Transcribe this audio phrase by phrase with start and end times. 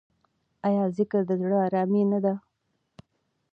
[0.67, 2.33] آیا ذکر د زړه ارامي نه ده؟